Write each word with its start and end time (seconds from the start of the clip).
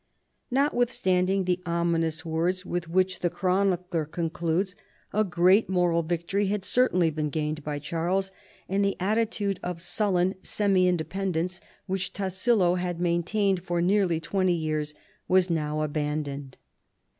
Notwithstanding 0.49 1.43
the 1.43 1.61
ominous 1.63 2.25
words 2.25 2.65
with 2.65 2.87
which 2.89 3.19
the 3.19 3.29
chronicler 3.29 4.03
concludes, 4.03 4.75
a 5.13 5.23
great 5.23 5.69
moral 5.69 6.01
victory 6.01 6.47
had 6.47 6.63
certainly 6.63 7.11
been 7.11 7.29
gained 7.29 7.63
by 7.63 7.77
Charles, 7.77 8.31
and 8.67 8.83
the 8.83 8.97
attitude 8.99 9.59
of 9.61 9.79
sullen 9.79 10.33
semi 10.41 10.87
independence 10.87 11.61
which 11.85 12.13
Tassilo 12.13 12.79
had 12.79 12.99
main 12.99 13.21
tained 13.21 13.59
for 13.59 13.79
nearly 13.79 14.19
twenty 14.19 14.57
j' 14.59 14.63
ears 14.69 14.95
was 15.27 15.51
now 15.51 15.83
abandoned. 15.83 16.57